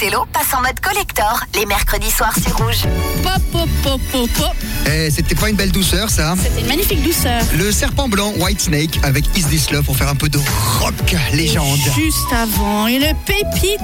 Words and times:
Othello 0.00 0.24
passent 0.32 0.54
en 0.54 0.62
mode 0.62 0.80
collector 0.80 1.44
les 1.54 1.66
mercredis 1.66 2.10
soirs 2.10 2.32
sur 2.32 2.56
Rouge. 2.56 2.86
Eh, 4.92 5.10
c'était 5.10 5.34
pas 5.36 5.48
une 5.48 5.56
belle 5.56 5.70
douceur, 5.70 6.10
ça 6.10 6.34
C'était 6.42 6.60
une 6.62 6.66
magnifique 6.66 7.02
douceur. 7.02 7.40
Le 7.56 7.70
serpent 7.70 8.08
blanc 8.08 8.32
White 8.38 8.60
Snake 8.62 8.98
avec 9.04 9.24
Is 9.36 9.44
This 9.44 9.70
Love 9.70 9.84
pour 9.84 9.96
faire 9.96 10.08
un 10.08 10.16
peu 10.16 10.28
de 10.28 10.38
rock 10.80 10.94
légende. 11.32 11.78
Juste 11.94 12.32
avant, 12.32 12.86
une 12.88 13.06
pépite, 13.24 13.80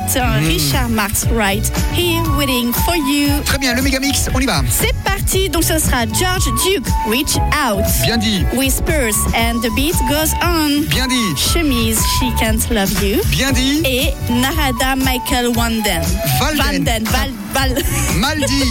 Richard 0.48 0.88
Marx 0.88 1.24
Wright, 1.32 1.70
Here 1.96 2.24
Waiting 2.36 2.72
for 2.72 2.96
You. 2.96 3.28
Très 3.44 3.58
bien, 3.58 3.74
le 3.74 3.82
Megamix, 3.82 4.28
on 4.34 4.40
y 4.40 4.46
va. 4.46 4.62
C'est 4.68 4.94
parti, 5.04 5.48
donc 5.48 5.62
ce 5.62 5.78
sera 5.78 6.06
George 6.06 6.46
Duke, 6.64 6.86
Reach 7.08 7.36
Out. 7.36 7.84
Bien 8.04 8.16
dit, 8.16 8.42
Whispers 8.54 9.14
and 9.34 9.60
the 9.62 9.72
beat 9.76 9.94
goes 10.08 10.32
on. 10.42 10.82
bien 10.88 11.06
dit, 11.06 11.36
Chemise, 11.36 11.98
She 12.18 12.24
Can't 12.40 12.68
Love 12.70 12.90
You. 13.04 13.20
bien 13.30 13.52
dit, 13.52 13.80
Et 13.84 14.12
Narada 14.32 14.96
Michael 14.96 15.48
Wanden. 15.56 16.02
Valden. 16.40 16.84
Vanden, 16.84 17.04
Val, 17.04 17.30
Val. 17.54 17.82
mal 18.16 18.38
dit. 18.46 18.64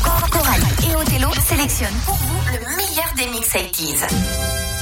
Coralie 0.30 0.62
et 0.90 0.96
Othello 0.96 1.28
sélectionnent 1.40 2.00
pour 2.04 2.14
vous 2.14 2.40
le 2.52 2.76
meilleur 2.76 3.12
des 3.16 3.26
mix 3.26 3.54
80s. 3.54 4.79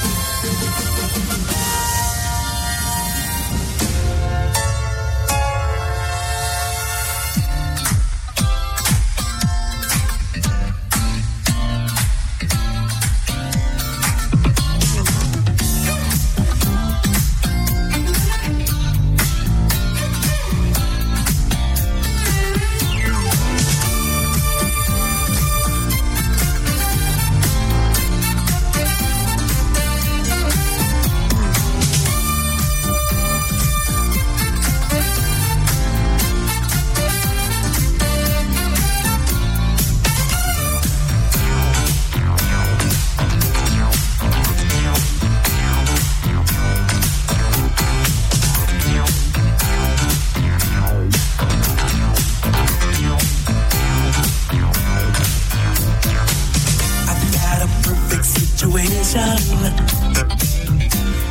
Situation. 58.69 59.19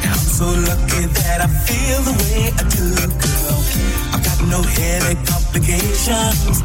I'm 0.03 0.19
so 0.19 0.47
lucky 0.47 1.06
that 1.06 1.39
I 1.41 1.48
feel 1.67 1.98
the 2.03 2.14
way 2.19 2.50
I 2.50 2.62
do, 2.75 2.86
girl. 3.22 3.58
I've 4.12 4.25
got 4.25 4.39
no 4.48 4.62
headache 4.62 5.25
complications. 5.27 6.62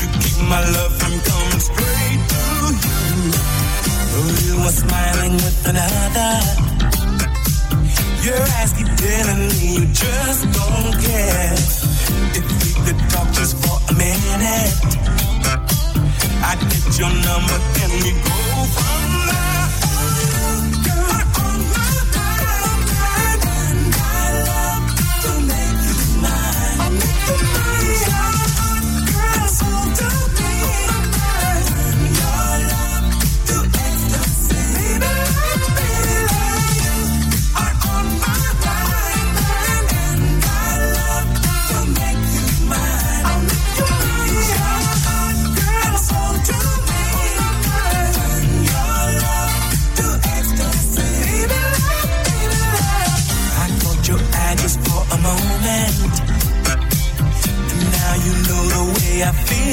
You 0.00 0.08
keep 0.20 0.38
my 0.48 0.60
love 0.60 0.92
from 1.00 1.14
coming 1.24 1.60
straight 1.60 2.20
to 2.32 2.44
you. 2.84 3.32
Though 4.12 4.32
you 4.44 4.56
are 4.68 4.76
smiling 4.84 5.34
with 5.34 5.68
another. 5.72 6.34
Your 8.24 8.40
eyes 8.58 8.72
keep 8.76 8.88
telling 8.96 9.48
me 9.48 9.74
you 9.78 9.86
just 9.92 10.42
don't 10.52 10.92
care. 11.00 11.54
If 12.36 12.44
we 12.60 12.70
could 12.84 13.00
talk 13.10 13.28
just 13.32 13.56
for 13.62 13.78
a 13.88 13.94
minute. 13.94 14.74
I'd 16.44 16.60
get 16.60 16.98
your 16.98 17.08
number 17.08 17.58
and 17.80 17.92
we 18.04 18.12
go 18.12 18.64
from 18.76 19.03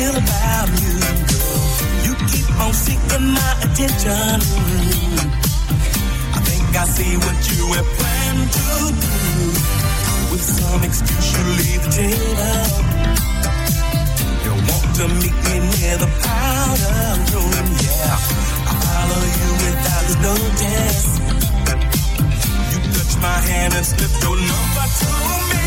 feel 0.01 0.17
about 0.17 0.69
you, 0.81 0.95
girl. 1.29 1.61
You 2.05 2.13
keep 2.31 2.47
on 2.63 2.73
seeking 2.73 3.27
my 3.37 3.51
attention. 3.65 4.35
I 6.37 6.39
think 6.49 6.67
I 6.83 6.85
see 6.95 7.13
what 7.25 7.39
you 7.51 7.63
have 7.77 7.89
planned 7.99 8.47
to 8.57 8.69
do. 9.05 9.19
With 10.31 10.43
some 10.57 10.81
excuse, 10.89 11.27
you 11.35 11.43
leave 11.61 11.81
the 11.85 11.91
table. 12.01 12.67
You 14.45 14.53
want 14.69 14.89
to 14.99 15.05
meet 15.21 15.37
me 15.47 15.55
near 15.73 15.95
the 16.03 16.09
powder 16.25 17.01
room, 17.31 17.67
yeah. 17.85 18.69
I 18.69 18.73
follow 18.85 19.23
you 19.39 19.49
without 19.63 20.03
the 20.09 20.17
notice. 20.27 21.07
You 22.71 22.77
touch 22.95 23.13
my 23.27 23.37
hand 23.49 23.73
and 23.77 23.85
slip 23.85 24.13
your 24.23 24.37
number 24.49 24.85
to 24.99 25.09
me. 25.49 25.60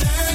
turn 0.00 0.29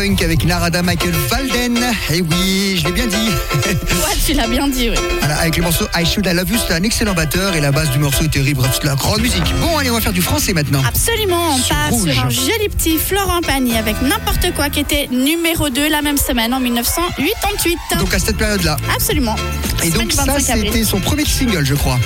funk 0.00 0.24
avec 0.24 0.44
Narada 0.46 0.82
Michael 0.82 1.12
Valden. 1.28 1.78
Eh 2.10 2.22
oui, 2.22 2.78
je 2.78 2.86
l'ai 2.86 2.92
bien 2.92 3.06
dit. 3.06 3.16
Ouais, 3.70 4.16
tu 4.26 4.32
l'as 4.32 4.48
bien 4.48 4.66
dit, 4.66 4.88
oui. 4.90 4.96
Voilà, 5.18 5.38
avec 5.40 5.56
le 5.56 5.62
morceau 5.62 5.84
I 5.94 6.04
Should 6.06 6.26
I 6.26 6.34
Love 6.34 6.50
You, 6.50 6.58
c'est 6.66 6.72
un 6.74 6.82
excellent 6.82 7.12
batteur 7.12 7.54
et 7.54 7.60
la 7.60 7.70
base 7.70 7.90
du 7.90 7.98
morceau 7.98 8.24
est 8.24 8.32
terrible. 8.32 8.60
Bref, 8.60 8.78
c'est 8.80 8.86
la 8.86 8.94
grande 8.94 9.20
musique. 9.20 9.42
Bon, 9.60 9.76
allez, 9.76 9.90
on 9.90 9.94
va 9.94 10.00
faire 10.00 10.12
du 10.12 10.22
français 10.22 10.52
maintenant. 10.54 10.82
Absolument, 10.86 11.50
on 11.54 11.56
Sur 11.58 11.74
part 11.76 11.90
Rouge. 11.90 12.10
sur 12.12 12.24
un 12.24 12.30
joli 12.30 12.68
petit 12.70 12.98
Florent 12.98 13.40
Pagny 13.42 13.76
avec 13.76 14.00
n'importe 14.02 14.52
quoi 14.54 14.70
qui 14.70 14.80
était 14.80 15.08
numéro 15.12 15.68
2 15.68 15.88
la 15.88 16.02
même 16.02 16.16
semaine 16.16 16.54
en 16.54 16.60
1988. 16.60 17.76
Donc 17.98 18.14
à 18.14 18.18
cette 18.18 18.38
période-là. 18.38 18.76
Absolument. 18.94 19.36
Et 19.84 19.90
donc 19.90 20.12
ça, 20.12 20.24
25 20.24 20.50
avril. 20.54 20.70
c'était 20.72 20.84
son 20.84 21.00
premier 21.00 21.24
single, 21.26 21.64
je 21.64 21.74
crois. 21.74 21.98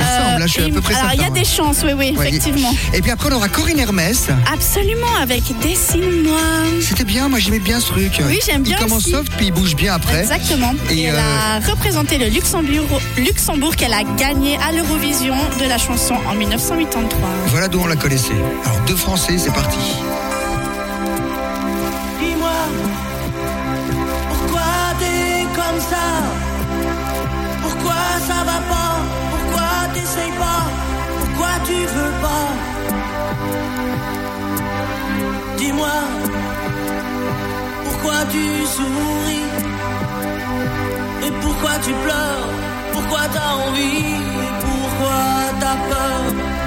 Il 0.00 0.06
me 0.06 0.24
semble, 0.24 0.40
là, 0.40 0.46
je 0.46 0.52
suis 0.52 0.62
à 0.62 0.64
Euh, 0.66 0.70
peu 0.70 0.80
près 0.80 0.94
Alors, 0.94 1.10
il 1.14 1.20
y 1.20 1.24
a 1.24 1.30
des 1.30 1.44
chances, 1.44 1.78
oui, 1.84 1.92
oui, 1.96 2.14
Ouais, 2.16 2.28
effectivement. 2.28 2.72
Et 2.94 3.02
puis 3.02 3.10
après, 3.10 3.28
on 3.30 3.36
aura 3.36 3.48
Corinne 3.48 3.78
Hermès. 3.78 4.28
Absolument, 4.52 5.14
avec 5.20 5.42
Dessine-moi. 5.60 6.40
C'était 6.80 7.04
bien, 7.04 7.28
moi 7.28 7.38
j'aimais 7.38 7.58
bien 7.58 7.80
ce 7.80 7.86
truc. 7.88 8.20
Oui, 8.26 8.38
j'aime 8.44 8.62
bien 8.62 8.76
Il 8.78 8.82
commence 8.82 9.02
aussi. 9.02 9.10
soft, 9.12 9.32
puis 9.36 9.46
il 9.46 9.52
bouge 9.52 9.74
bien 9.76 9.94
après. 9.94 10.20
Exactement. 10.20 10.72
Et, 10.90 11.00
Et 11.00 11.02
elle 11.04 11.14
euh, 11.16 11.18
a 11.18 11.70
représenté 11.70 12.18
le 12.18 12.26
Luxembourg, 12.28 13.00
Luxembourg 13.16 13.76
qu'elle 13.76 13.92
a 13.92 14.02
gagné 14.16 14.56
à 14.66 14.72
l'Eurovision 14.72 15.36
de 15.60 15.64
la 15.66 15.78
chanson 15.78 16.14
en 16.28 16.34
1983. 16.34 17.28
Voilà 17.48 17.68
d'où 17.68 17.80
on 17.80 17.86
la 17.86 17.96
connaissait. 17.96 18.32
Alors, 18.64 18.80
deux 18.86 18.96
Français, 18.96 19.36
c'est 19.38 19.52
parti. 19.52 19.78
Tu 31.70 31.80
veux 31.96 32.14
pas. 32.24 32.48
Dis-moi, 35.58 35.98
pourquoi 37.84 38.18
tu 38.32 38.44
souris? 38.76 39.46
Et 41.26 41.32
pourquoi 41.42 41.74
tu 41.84 41.92
pleures? 42.04 42.48
Pourquoi 42.92 43.22
t'as 43.34 43.52
envie? 43.66 44.16
Pourquoi 44.66 45.22
t'as 45.60 45.78
peur? 45.90 46.59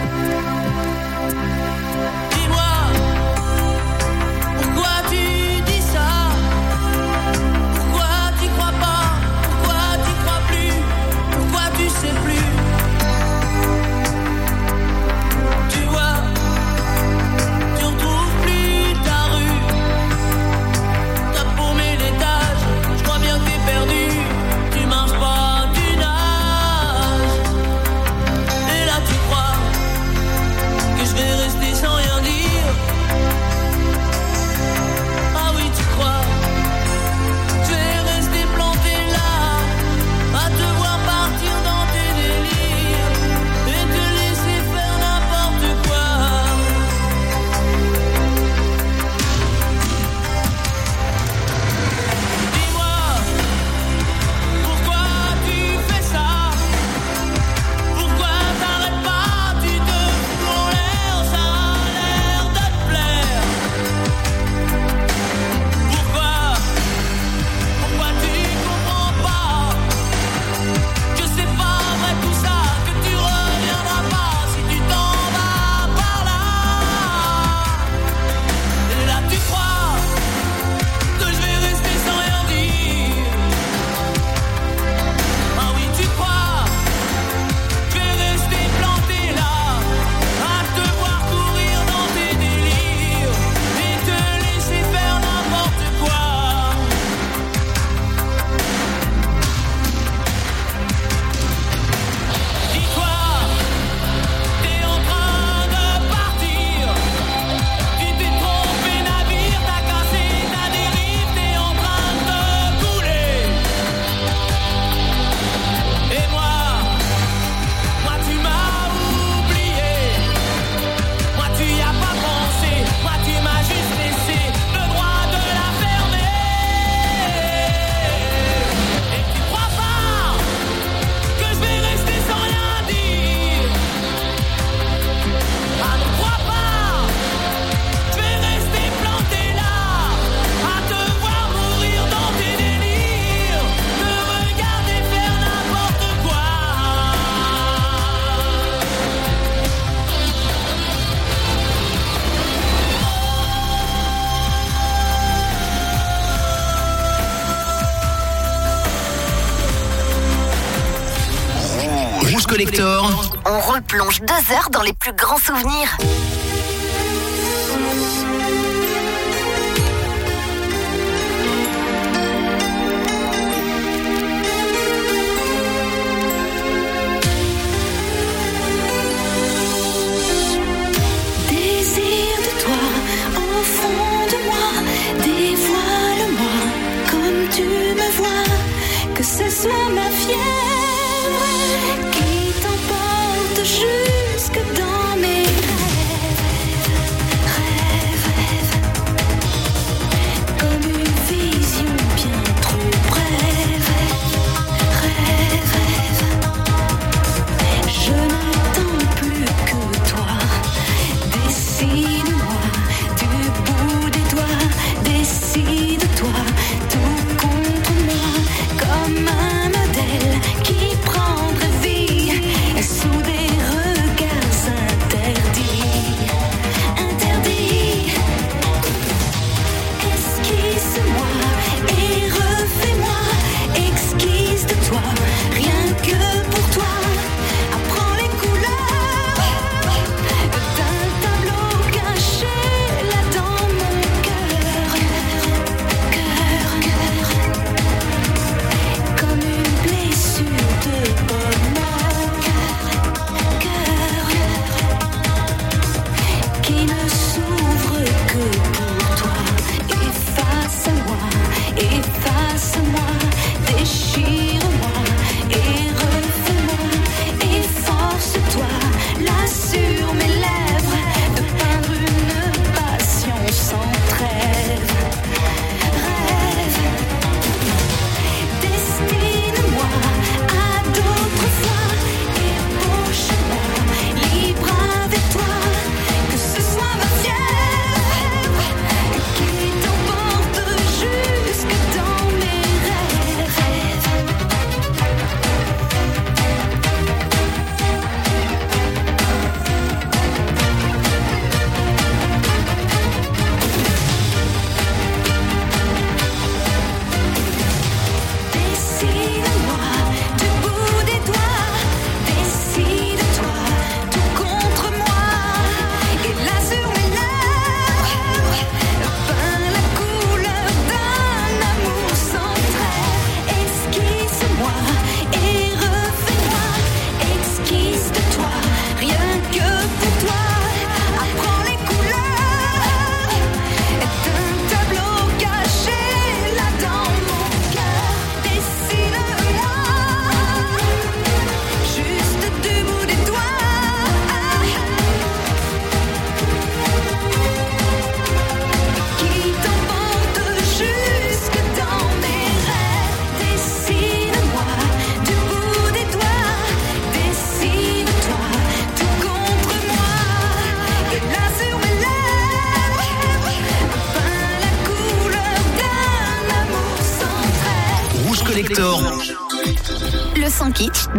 On 163.73 163.77
replonge 163.77 164.21
deux 164.21 164.53
heures 164.53 164.69
dans 164.69 164.83
les 164.83 164.93
plus 164.93 165.13
grands 165.13 165.37
souvenirs. 165.37 165.97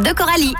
De 0.04 0.12
Coralie. 0.14 0.54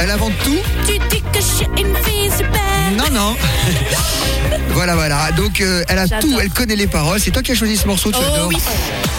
Elle 0.00 0.10
invente 0.10 0.32
tout. 0.44 0.58
Tu 0.86 0.98
dis 1.08 1.22
que 1.32 1.38
je 1.38 1.40
suis 1.40 1.66
une 1.78 1.94
fille 2.04 2.30
super. 2.36 2.60
Non, 2.96 3.10
non. 3.12 3.36
voilà, 4.70 4.94
voilà. 4.94 5.32
Donc, 5.32 5.60
euh, 5.60 5.82
elle 5.88 5.98
a 5.98 6.08
tout. 6.08 6.38
Elle 6.40 6.50
connaît 6.50 6.76
les 6.76 6.86
paroles. 6.86 7.20
C'est 7.20 7.30
toi 7.30 7.42
qui 7.42 7.52
as 7.52 7.54
choisi 7.54 7.76
ce 7.76 7.86
morceau, 7.86 8.10
tu 8.10 8.18
Oh 8.20 8.34
adores. 8.34 8.48
oui. 8.48 8.56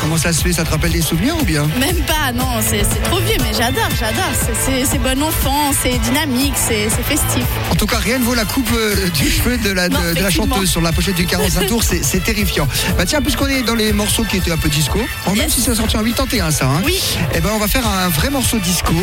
Comment 0.01 0.17
ça 0.17 0.33
se 0.33 0.41
fait 0.41 0.51
Ça 0.53 0.63
te 0.63 0.71
rappelle 0.71 0.91
des 0.91 1.01
souvenirs 1.01 1.35
ou 1.39 1.43
bien? 1.45 1.67
Même 1.79 1.97
pas, 2.07 2.31
non, 2.33 2.45
c'est 2.67 2.81
trop 3.03 3.19
vieux, 3.19 3.37
mais 3.39 3.53
j'adore, 3.57 3.89
j'adore. 3.99 4.31
C'est- 4.65 4.97
bon 4.99 5.23
enfant, 5.23 5.71
c'est 5.81 5.97
dynamique, 5.99 6.53
c'est 6.55 6.89
festif. 7.03 7.45
En 7.81 7.85
tout 7.87 7.95
cas, 7.95 7.97
rien 7.99 8.19
ne 8.19 8.23
vaut 8.23 8.35
la 8.35 8.45
coupe 8.45 8.69
euh, 8.75 9.09
du 9.15 9.27
cheveu 9.27 9.57
de 9.57 9.71
la, 9.71 9.89
de, 9.89 9.95
Non, 9.95 10.01
de 10.01 10.05
la 10.05 10.11
effectivement. 10.11 10.53
chanteuse 10.55 10.69
sur 10.69 10.81
la 10.81 10.91
pochette 10.91 11.15
du 11.15 11.25
45 11.25 11.65
tours. 11.67 11.83
C'est 11.83 12.23
terrifiant. 12.23 12.67
Bah 12.95 13.05
tiens, 13.07 13.21
puisqu'on 13.23 13.47
est 13.47 13.63
dans 13.63 13.73
les 13.73 13.91
morceaux 13.91 14.23
qui 14.23 14.37
étaient 14.37 14.51
un 14.51 14.57
peu 14.57 14.69
disco, 14.69 14.99
bon, 15.25 15.31
même 15.31 15.45
Yes. 15.45 15.53
si 15.53 15.61
c'est 15.61 15.73
sorti 15.73 15.97
en 15.97 16.03
81, 16.03 16.51
ça, 16.51 16.67
hein, 16.67 16.81
Oui. 16.85 17.01
eh 17.33 17.39
ben, 17.39 17.49
on 17.55 17.57
va 17.57 17.67
faire 17.67 17.87
un 17.87 18.09
vrai 18.09 18.29
morceau 18.29 18.59
disco 18.59 18.93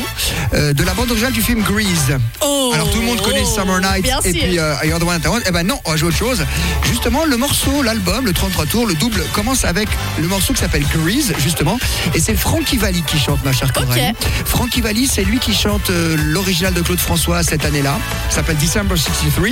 euh, 0.55 0.73
de 0.73 0.85
la 0.85 0.95
bande 0.95 1.11
originale 1.11 1.33
du 1.33 1.43
film 1.43 1.61
Grease. 1.63 2.17
Oh, 2.41 2.71
Alors 2.73 2.89
tout 2.93 3.01
le 3.01 3.07
monde 3.07 3.21
connaît 3.21 3.43
oh, 3.45 3.53
Summer 3.53 3.81
Night 3.81 4.07
et 4.25 4.33
sûr. 4.33 4.43
puis 4.43 4.59
euh, 4.61 4.75
You're 4.85 5.01
the 5.01 5.03
One 5.03 5.21
that. 5.21 5.31
Eh 5.47 5.51
ben 5.51 5.67
non, 5.67 5.81
on 5.85 5.91
va 5.91 5.97
jouer 5.97 6.11
autre 6.11 6.17
chose. 6.19 6.45
Justement, 6.85 7.25
le 7.25 7.37
morceau, 7.37 7.83
l'album, 7.83 8.27
le 8.27 8.33
33 8.33 8.67
tours, 8.67 8.87
le 8.87 8.95
double, 8.95 9.25
commence 9.33 9.65
avec 9.65 9.89
le 10.21 10.29
morceau 10.29 10.53
qui 10.53 10.61
s'appelle 10.61 10.85
Grease, 10.95 11.33
justement. 11.41 11.79
Et 12.15 12.21
c'est 12.21 12.37
Frankie 12.37 12.77
Valli 12.77 13.03
qui 13.03 13.19
chante, 13.19 13.45
ma 13.45 13.51
chère 13.53 13.73
Coralie. 13.73 14.13
Frankie 14.45 14.83
Valli, 14.83 15.09
c'est 15.09 15.25
lui 15.25 15.41
qui 15.41 15.53
chante 15.53 15.91
euh, 15.91 16.17
l'original 16.17 16.73
de 16.75 16.81
Claude 16.83 17.01
François 17.01 17.43
cette 17.43 17.65
année-là. 17.65 17.99
Ça 18.31 18.37
s'appelle 18.37 18.57
December 18.69 18.99
63. 18.99 19.49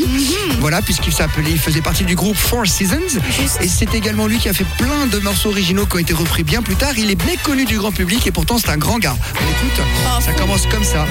Voilà, 0.60 0.82
puisqu'il 0.82 1.10
s'appelait, 1.10 1.50
il 1.50 1.58
faisait 1.58 1.80
partie 1.80 2.04
du 2.04 2.14
groupe 2.14 2.36
Four 2.36 2.66
Seasons. 2.66 3.18
Et 3.62 3.66
c'est 3.66 3.94
également 3.94 4.26
lui 4.26 4.36
qui 4.36 4.50
a 4.50 4.52
fait 4.52 4.66
plein 4.76 5.06
de 5.10 5.18
morceaux 5.20 5.48
originaux 5.48 5.86
qui 5.86 5.96
ont 5.96 6.00
été 6.00 6.12
repris 6.12 6.42
bien 6.44 6.60
plus 6.60 6.76
tard. 6.76 6.92
Il 6.98 7.10
est 7.10 7.14
bien 7.14 7.34
connu 7.42 7.64
du 7.64 7.78
grand 7.78 7.92
public 7.92 8.26
et 8.26 8.30
pourtant 8.30 8.58
c'est 8.58 8.68
un 8.68 8.76
grand 8.76 8.98
gars. 8.98 9.16
On 9.36 9.48
écoute, 9.50 9.80
Oh, 10.06 10.20
ça 10.20 10.32
commence 10.34 10.66
comme 10.66 10.84
ça. 10.84 11.06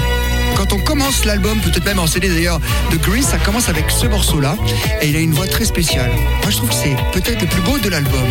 Quand 0.54 0.72
on 0.72 0.78
commence 0.78 1.24
l'album, 1.24 1.58
peut-être 1.58 1.84
même 1.84 1.98
en 1.98 2.06
CD 2.06 2.28
d'ailleurs, 2.28 2.60
de 2.92 2.96
Grease, 2.96 3.26
ça 3.26 3.38
commence 3.38 3.68
avec 3.68 3.90
ce 3.90 4.06
morceau-là. 4.06 4.56
Et 5.02 5.08
il 5.08 5.16
a 5.16 5.18
une 5.18 5.32
voix 5.32 5.48
très 5.48 5.64
spéciale. 5.64 6.12
Moi 6.42 6.50
je 6.50 6.58
trouve 6.58 6.68
que 6.68 6.76
c'est 6.76 6.96
peut-être 7.12 7.40
le 7.40 7.48
plus 7.48 7.62
beau 7.62 7.76
de 7.80 7.88
l'album. 7.88 8.22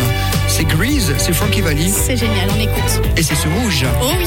C'est 0.48 0.64
Grease, 0.64 1.12
c'est 1.18 1.34
Frankie 1.34 1.60
Valli 1.60 1.92
C'est 1.92 2.16
génial, 2.16 2.48
on 2.56 2.60
écoute. 2.60 3.02
et 3.14 3.22
c'est 3.22 3.34
ce 3.34 3.46
rouge. 3.46 3.84
Oh 4.02 4.06
oui. 4.18 4.24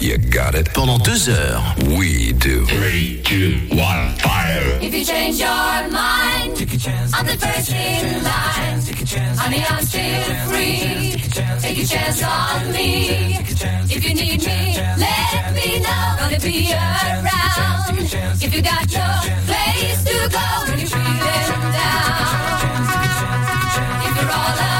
You 0.00 0.16
got 0.16 0.54
it. 0.54 0.72
Pendant 0.72 0.98
deux 0.98 1.28
heures. 1.28 1.60
We 1.98 2.32
do. 2.32 2.64
Three, 2.66 3.20
two, 3.24 3.58
one, 3.70 4.14
fire. 4.18 4.78
If 4.80 4.94
you 4.94 5.04
change 5.04 5.40
your 5.40 5.48
mind, 5.90 6.54
I'm 7.14 7.26
the 7.26 7.36
first 7.36 7.72
in 7.72 8.22
line. 8.22 8.80
Honey, 9.36 9.64
I'm 9.68 9.84
still 9.84 10.22
free. 10.46 11.16
Take 11.60 11.78
a 11.78 11.86
chance 11.86 12.22
on 12.22 12.72
me. 12.72 13.38
If 13.90 14.04
you 14.04 14.14
need 14.14 14.40
me, 14.46 14.76
let 14.98 15.52
me 15.54 15.80
know. 15.80 16.16
Gonna 16.20 16.38
be 16.40 16.72
around. 16.72 17.98
If 18.40 18.54
you 18.54 18.62
got 18.62 18.86
no 18.92 19.08
place 19.46 20.04
to 20.04 20.28
go 20.30 20.46
when 20.68 20.78
you're 20.78 20.88
feeling 20.88 21.18
down. 21.74 22.38
If 24.06 24.14
you're 24.16 24.30
all 24.30 24.54
alone, 24.54 24.77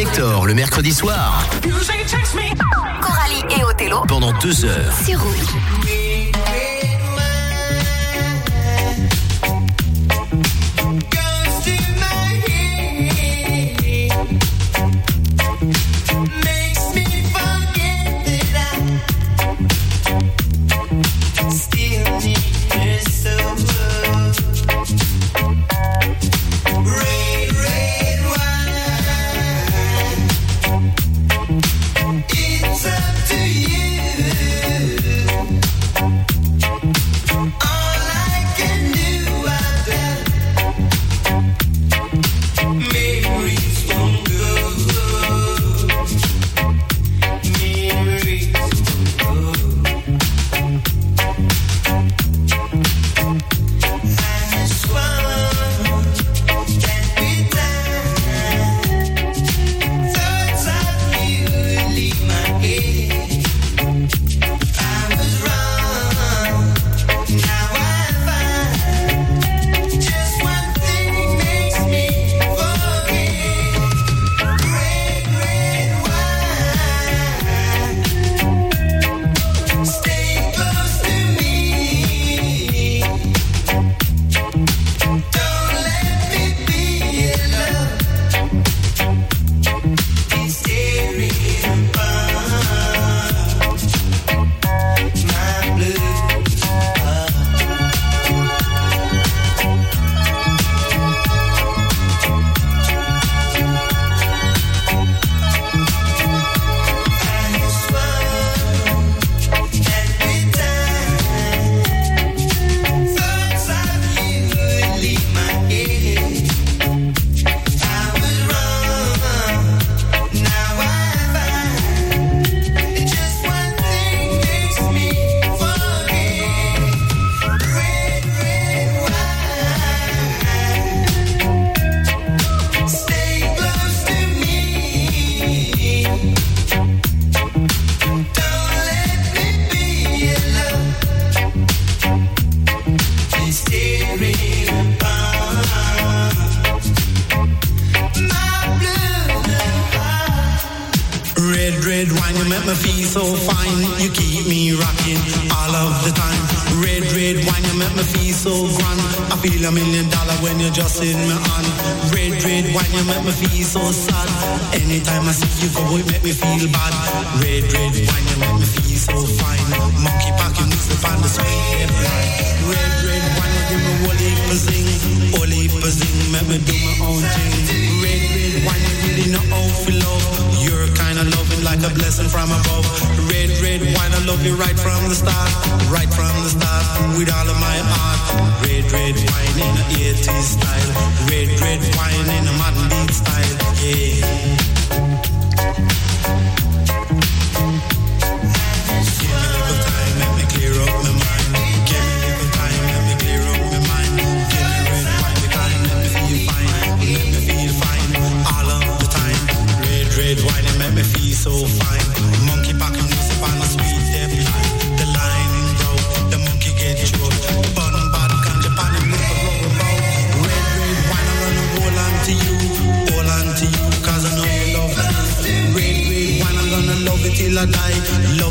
Le 0.00 0.54
mercredi 0.54 0.92
soir. 0.92 1.44
Coralie 3.00 3.42
et 3.58 3.64
Othello 3.64 4.04
pendant 4.06 4.32
deux 4.38 4.64
heures. 4.64 4.94
Sur 5.04 5.20
Rouge. 5.20 5.34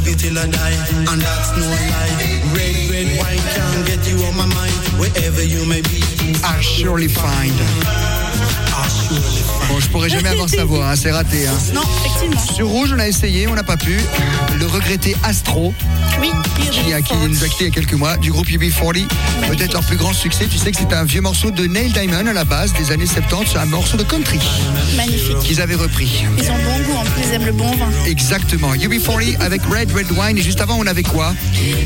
You 0.07 0.15
till 0.15 0.37
I 0.37 0.47
die, 0.47 0.75
and 1.11 1.21
that's 1.21 1.51
no 1.57 1.67
lie. 1.67 2.15
Red, 2.55 2.89
red 2.89 3.07
wine 3.19 3.41
can't 3.53 3.85
get 3.85 4.07
you 4.07 4.17
on 4.25 4.35
my 4.37 4.45
mind, 4.45 4.73
wherever 4.99 5.43
you 5.43 5.65
may 5.65 5.81
be. 5.81 6.01
I 6.43 6.61
surely 6.61 7.07
find. 7.07 7.53
I 7.53 8.87
surely 8.87 9.41
find. 9.43 9.69
Bon, 9.69 9.79
je 9.79 9.89
pourrais 9.89 10.09
jamais 10.09 10.29
avoir 10.29 10.49
sa 10.49 10.63
voix, 10.65 10.89
hein, 10.89 10.95
c'est 10.95 11.11
raté. 11.11 11.45
hein. 11.47 11.53
Non, 11.73 11.81
effectivement. 12.05 12.39
Sur 12.55 12.67
Rouge, 12.67 12.93
on 12.95 12.99
a 12.99 13.07
essayé, 13.07 13.47
on 13.47 13.55
n'a 13.55 13.63
pas 13.63 13.77
pu. 13.77 13.97
Le 14.59 14.65
regretté 14.65 15.15
Astro, 15.23 15.73
Oui, 16.21 16.31
qui 16.71 16.93
a, 16.93 17.01
qui 17.01 17.13
nous 17.15 17.43
a 17.43 17.47
quitté 17.47 17.65
il 17.65 17.67
y 17.67 17.71
a 17.71 17.73
quelques 17.73 17.93
mois, 17.93 18.17
du 18.17 18.31
groupe 18.31 18.47
UB40. 18.47 19.05
Peut-être 19.47 19.73
leur 19.73 19.83
plus 19.83 19.97
grand 19.97 20.13
succès, 20.13 20.47
tu 20.49 20.57
sais 20.57 20.71
que 20.71 20.77
c'est 20.77 20.93
un 20.93 21.03
vieux 21.03 21.21
morceau 21.21 21.51
de 21.51 21.65
Neil 21.67 21.91
Diamond 21.91 22.25
à 22.27 22.33
la 22.33 22.43
base, 22.43 22.73
des 22.73 22.91
années 22.91 23.05
70, 23.05 23.51
c'est 23.51 23.57
un 23.59 23.65
morceau 23.65 23.97
de 23.97 24.03
country 24.03 24.39
Magnifique. 24.95 25.39
qu'ils 25.39 25.61
avaient 25.61 25.75
repris. 25.75 26.25
Ils 26.37 26.43
ont 26.49 26.55
bon 26.55 26.83
goût, 26.85 26.97
en 26.97 27.03
plus, 27.03 27.23
ils 27.27 27.33
aiment 27.35 27.45
le 27.45 27.51
bon 27.51 27.69
vin. 27.75 27.89
Exactement. 28.05 28.73
UB40 28.73 29.39
avec 29.41 29.61
Red 29.63 29.91
Red 29.95 30.11
Wine, 30.11 30.37
et 30.37 30.41
juste 30.41 30.61
avant, 30.61 30.77
on 30.79 30.87
avait 30.87 31.03
quoi? 31.03 31.33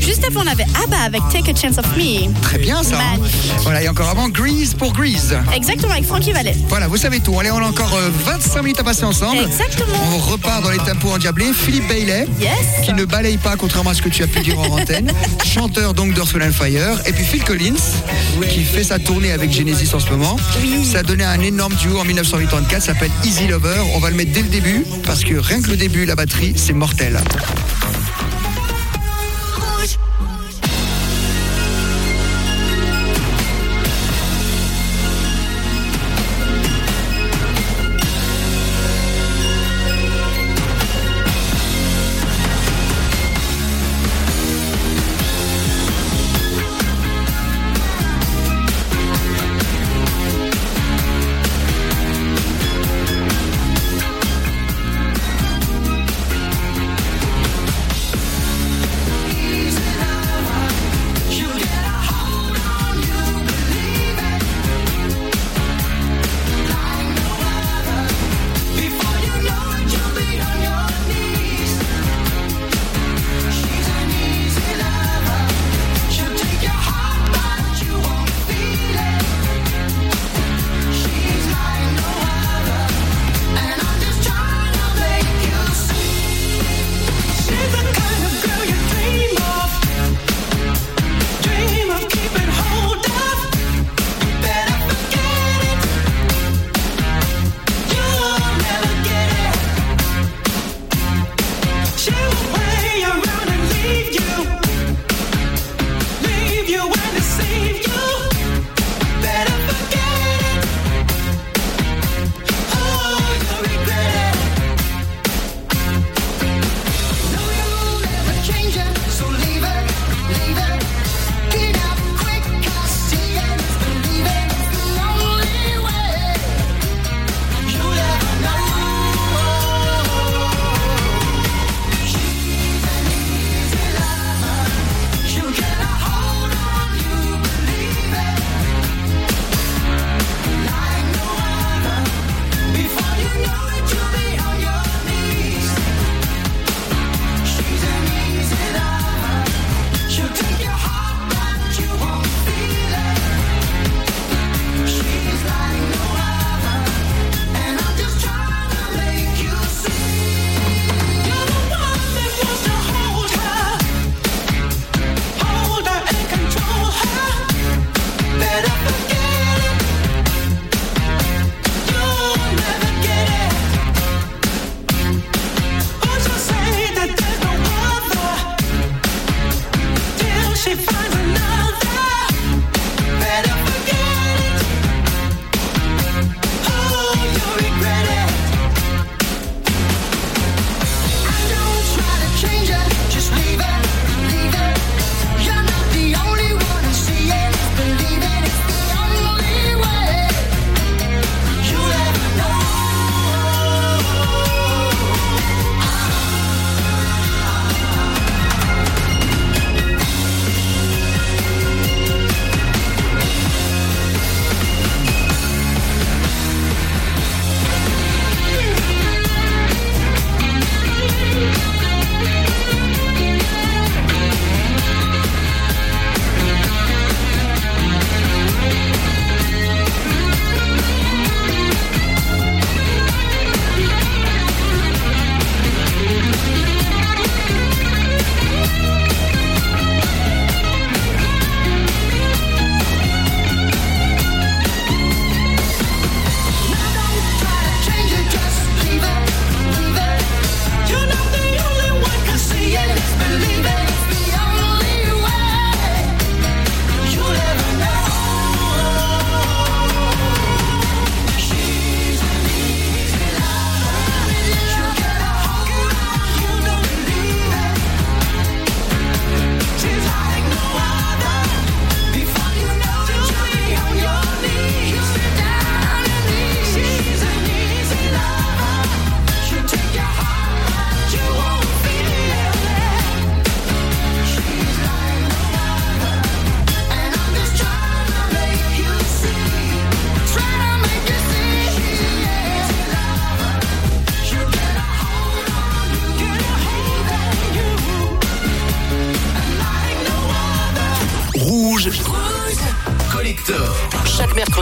Juste 0.01 0.23
avant, 0.25 0.41
on 0.43 0.47
avait 0.47 0.65
ABBA 0.83 0.97
avec 0.97 1.21
Take 1.31 1.51
a 1.51 1.55
Chance 1.55 1.77
of 1.77 1.85
Me. 1.97 2.31
Très 2.41 2.57
bien 2.57 2.81
ça. 2.83 2.97
hein 2.97 3.17
Magnifique. 3.17 3.51
voilà, 3.63 3.83
et 3.83 3.89
encore 3.89 4.09
avant, 4.09 4.29
Grease 4.29 4.73
pour 4.73 4.93
Grease. 4.93 5.35
Exactement, 5.55 5.91
avec 5.93 6.05
Frankie 6.05 6.31
Vallet. 6.31 6.55
Voilà, 6.69 6.87
vous 6.87 6.97
savez 6.97 7.19
tout. 7.19 7.37
Allez, 7.39 7.51
on 7.51 7.57
a 7.57 7.67
encore 7.67 7.93
euh, 7.95 8.09
25 8.25 8.61
minutes 8.63 8.79
à 8.79 8.83
passer 8.83 9.03
ensemble. 9.03 9.39
Exactement. 9.45 9.97
On 10.13 10.17
repart 10.17 10.63
dans 10.63 10.71
les 10.71 10.77
tempos 10.77 11.09
endiablés. 11.11 11.51
Philippe 11.53 11.87
Bailey, 11.87 12.27
Yes. 12.39 12.49
qui 12.85 12.93
ne 12.93 13.05
balaye 13.05 13.37
pas, 13.37 13.55
contrairement 13.57 13.91
à 13.91 13.93
ce 13.93 14.01
que 14.01 14.09
tu 14.09 14.20
as 14.23 14.27
pu 14.27 14.39
dire 14.41 14.59
en 14.59 14.79
antenne. 14.79 15.11
Chanteur 15.45 15.93
donc 15.93 16.17
and 16.17 16.51
Fire. 16.51 17.01
Et 17.05 17.11
puis 17.11 17.23
Phil 17.23 17.43
Collins, 17.43 17.75
qui 18.49 18.63
fait 18.63 18.83
sa 18.83 18.99
tournée 18.99 19.31
avec 19.31 19.51
Genesis 19.51 19.93
en 19.93 19.99
ce 19.99 20.09
moment. 20.09 20.37
Ça 20.83 20.99
a 20.99 21.03
donné 21.03 21.23
un 21.23 21.39
énorme 21.41 21.73
duo 21.75 21.99
en 21.99 22.05
1984, 22.05 22.81
ça 22.81 22.93
s'appelle 22.93 23.11
Easy 23.23 23.47
Lover. 23.47 23.81
On 23.95 23.99
va 23.99 24.09
le 24.09 24.15
mettre 24.15 24.31
dès 24.31 24.41
le 24.41 24.49
début, 24.49 24.85
parce 25.05 25.23
que 25.23 25.35
rien 25.35 25.61
que 25.61 25.69
le 25.69 25.77
début, 25.77 26.05
la 26.05 26.15
batterie, 26.15 26.53
c'est 26.55 26.73
mortel. 26.73 27.19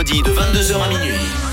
De 0.09 0.31
22h 0.31 0.81
à 0.81 0.87
minuit. 0.87 1.48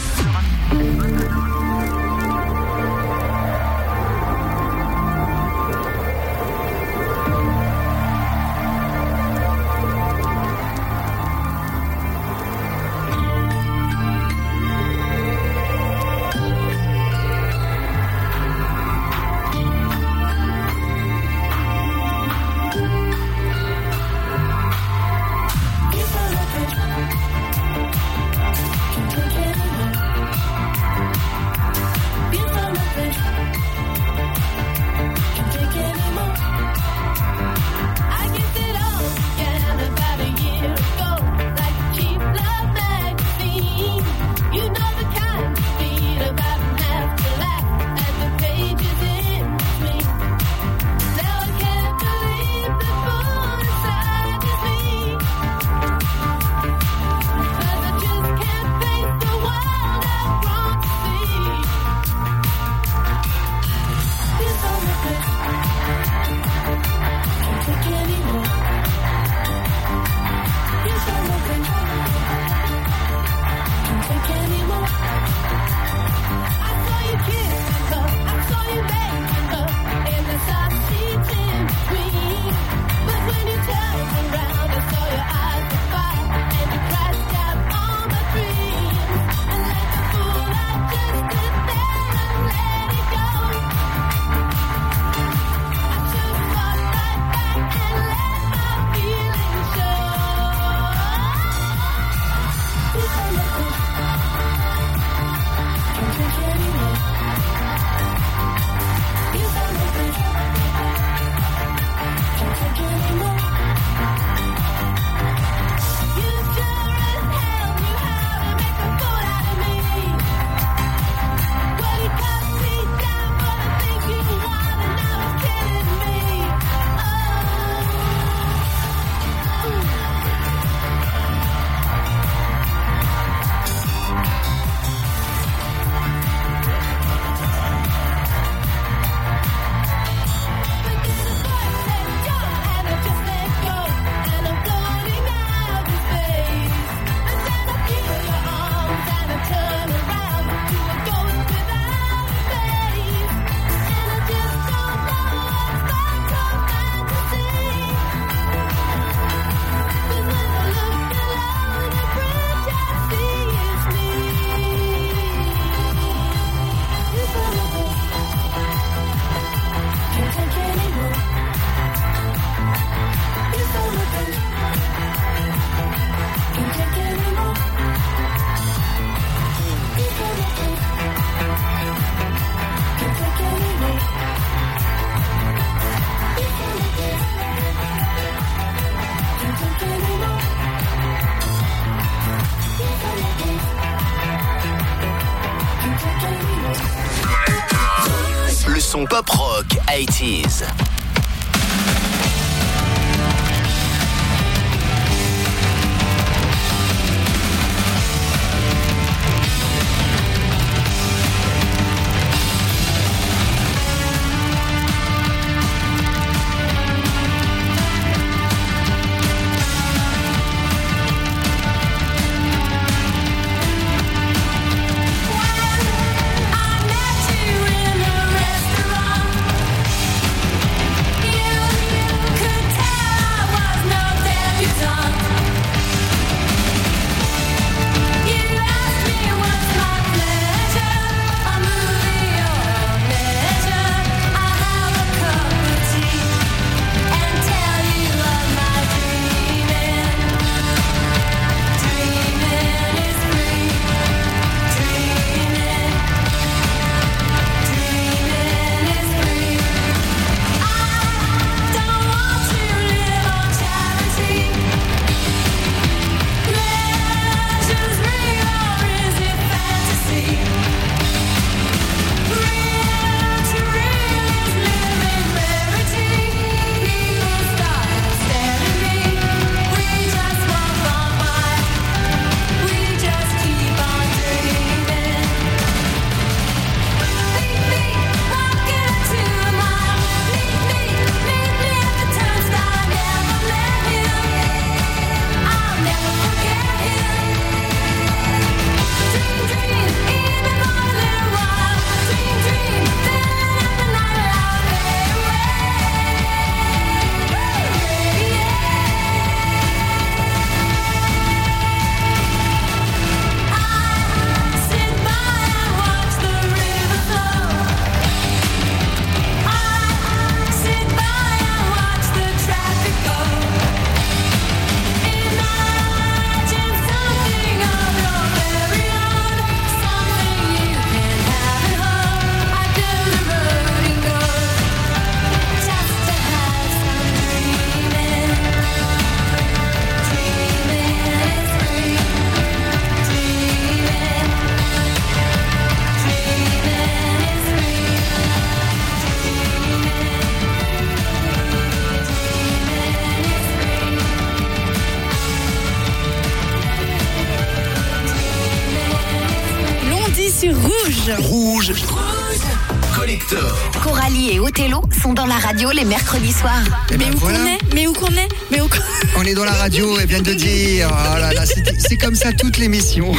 Sont 365.06 365.12
dans 365.14 365.26
la 365.26 365.36
radio 365.36 365.70
les 365.70 365.84
mercredis 365.84 366.32
soirs. 366.32 366.64
Eh 366.90 366.96
Mais 366.96 367.04
ben 367.04 367.14
où 367.14 367.18
voilà. 367.18 367.38
qu'on 367.38 367.46
est? 367.46 367.58
Mais 367.74 367.86
où 367.86 367.92
qu'on 367.92 368.08
est? 368.08 368.28
Mais 368.50 368.60
où 368.60 368.66
qu'on 368.68 369.20
On 369.20 369.22
est 369.22 369.34
dans 369.34 369.44
la 369.44 369.52
radio, 369.52 369.96
elle 370.00 370.08
vient 370.08 370.20
de 370.22 370.32
dire. 370.34 370.88
Oh 370.90 371.18
là 371.20 371.32
là, 371.32 371.42
c'est 371.78 371.96
comme 371.96 372.16
ça 372.16 372.32
toute 372.32 372.56
l'émission. 372.58 373.12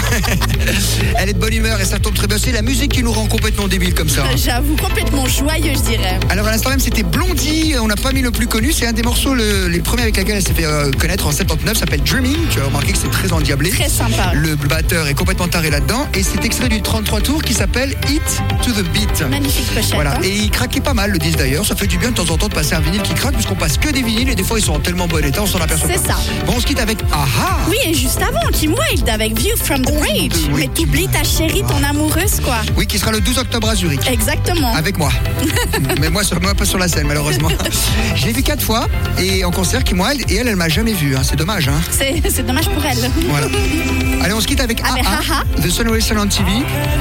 Elle 1.17 1.29
est 1.29 1.33
de 1.33 1.39
bonne 1.39 1.53
humeur 1.53 1.79
et 1.79 1.85
ça 1.85 1.99
tombe 1.99 2.13
très 2.13 2.27
bien. 2.27 2.37
C'est 2.37 2.51
la 2.51 2.61
musique 2.61 2.91
qui 2.91 3.03
nous 3.03 3.11
rend 3.13 3.27
complètement 3.27 3.67
débiles 3.67 3.93
comme 3.93 4.09
ça. 4.09 4.23
J'avoue, 4.35 4.75
complètement 4.75 5.25
joyeux, 5.27 5.73
je 5.75 5.91
dirais. 5.91 6.19
Alors 6.29 6.47
à 6.47 6.51
l'instant 6.51 6.69
même 6.71 6.79
c'était 6.79 7.03
Blondie, 7.03 7.75
on 7.81 7.87
n'a 7.87 7.95
pas 7.95 8.11
mis 8.11 8.21
le 8.21 8.31
plus 8.31 8.47
connu, 8.47 8.73
c'est 8.73 8.85
un 8.87 8.93
des 8.93 9.03
morceaux 9.03 9.33
le- 9.33 9.67
les 9.67 9.79
premiers 9.79 10.03
avec 10.03 10.17
lesquels 10.17 10.37
elle 10.37 10.43
s'est 10.43 10.53
fait 10.53 10.65
euh, 10.65 10.91
connaître 10.91 11.25
en 11.27 11.31
79, 11.31 11.73
ça 11.75 11.79
s'appelle 11.81 12.01
Dreaming, 12.03 12.35
tu 12.51 12.59
as 12.59 12.65
remarqué 12.65 12.91
que 12.91 12.97
c'est 12.97 13.11
très 13.11 13.31
endiablé. 13.31 13.69
Très 13.69 13.89
sympa. 13.89 14.31
Le 14.33 14.55
batteur 14.55 15.07
est 15.07 15.13
complètement 15.13 15.47
taré 15.47 15.69
là-dedans 15.69 16.07
et 16.13 16.23
c'est 16.23 16.43
extrait 16.43 16.69
du 16.69 16.81
33 16.81 17.21
tours 17.21 17.41
qui 17.43 17.53
s'appelle 17.53 17.95
Hit 18.09 18.41
to 18.63 18.71
the 18.71 18.83
Beat. 18.91 19.21
Magnifique 19.29 19.67
pochette. 19.73 19.93
Voilà, 19.93 20.15
hein. 20.17 20.21
et 20.23 20.35
il 20.35 20.49
craquait 20.51 20.81
pas 20.81 20.93
mal 20.93 21.11
le 21.11 21.17
disque 21.19 21.37
d'ailleurs, 21.37 21.65
ça 21.65 21.75
fait 21.77 21.87
du 21.87 21.97
bien 21.97 22.09
de 22.11 22.15
temps 22.15 22.29
en 22.33 22.37
temps 22.37 22.47
de 22.47 22.53
passer 22.53 22.73
un 22.75 22.79
vinyle 22.79 23.01
qui 23.01 23.13
craque 23.13 23.33
puisqu'on 23.33 23.55
passe 23.55 23.77
que 23.77 23.89
des 23.89 24.01
vinyles 24.01 24.29
et 24.29 24.35
des 24.35 24.43
fois 24.43 24.57
ils 24.59 24.63
sont 24.65 24.73
en 24.73 24.79
tellement 24.79 25.07
bon 25.07 25.23
état, 25.23 25.41
on 25.43 25.45
s'en 25.45 25.59
aperçoit 25.59 25.87
C'est 25.93 26.01
pas. 26.07 26.13
ça. 26.13 26.19
Bon, 26.45 26.53
on 26.57 26.59
se 26.59 26.65
quitte 26.65 26.79
avec 26.79 26.97
Aha 27.11 27.59
Oui, 27.69 27.77
et 27.85 27.93
juste 27.93 28.21
avant, 28.21 28.49
Kim 28.51 28.73
Wilde 28.73 29.07
avec 29.09 29.37
View 29.39 29.55
from 29.57 29.81
the 29.85 29.93
Bridge. 29.99 30.33
oui. 30.51 30.61
Mais 30.61 30.67
t'oublies 30.67 31.07
ta 31.07 31.23
chérie, 31.23 31.61
ton 31.67 31.83
amoureuse, 31.87 32.39
quoi. 32.43 32.57
Oui, 32.75 32.87
qui 32.87 32.97
sera 32.97 33.11
le 33.11 33.21
12 33.21 33.37
octobre 33.37 33.69
à 33.69 33.75
Zurich. 33.75 34.01
Exactement. 34.09 34.73
Avec 34.75 34.97
moi. 34.97 35.11
Mais 36.01 36.09
moi, 36.09 36.23
sur, 36.23 36.41
moi, 36.41 36.53
pas 36.55 36.65
sur 36.65 36.77
la 36.79 36.87
scène, 36.87 37.07
malheureusement. 37.07 37.49
Je 38.15 38.25
l'ai 38.25 38.33
vu 38.33 38.41
quatre 38.43 38.63
fois 38.63 38.87
et 39.19 39.43
en 39.45 39.51
concert, 39.51 39.83
Kim 39.83 39.99
Wilde, 40.01 40.23
et 40.31 40.35
elle, 40.37 40.47
elle 40.47 40.55
m'a 40.55 40.69
jamais 40.69 40.93
vu. 40.93 41.15
hein. 41.15 41.21
C'est 41.23 41.35
dommage. 41.35 41.67
Hein. 41.67 41.79
C'est 41.91 42.21
c'est 42.29 42.45
dommage 42.45 42.69
pour 42.69 42.83
elle. 42.85 43.09
Voilà. 43.29 43.47
Allez, 44.23 44.33
on 44.33 44.41
se 44.41 44.47
quitte 44.47 44.61
avec 44.61 44.81
AA, 44.81 44.85
Aha. 45.05 45.43
The 45.61 45.69
Sunway 45.69 46.01
Salon 46.01 46.27
TV. 46.27 46.51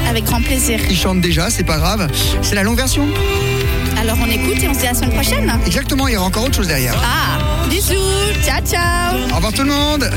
Avec 0.09 0.25
grand 0.25 0.41
plaisir. 0.41 0.79
Il 0.89 0.97
chante 0.97 1.19
déjà, 1.21 1.49
c'est 1.49 1.63
pas 1.63 1.77
grave. 1.77 2.07
C'est 2.41 2.55
la 2.55 2.63
longue 2.63 2.77
version. 2.77 3.07
Alors 3.99 4.17
on 4.21 4.29
écoute 4.29 4.61
et 4.61 4.67
on 4.67 4.73
se 4.73 4.79
dit 4.79 4.85
à 4.85 4.91
la 4.91 4.95
semaine 4.95 5.13
prochaine. 5.13 5.59
Exactement, 5.65 6.07
il 6.07 6.13
y 6.13 6.17
aura 6.17 6.27
encore 6.27 6.45
autre 6.45 6.55
chose 6.55 6.67
derrière. 6.67 6.95
Ah, 7.03 7.67
bisous, 7.69 7.93
ciao 8.43 8.61
ciao. 8.65 9.15
Au 9.31 9.35
revoir 9.35 9.53
tout 9.53 9.63
le 9.63 9.69
monde. 9.69 10.09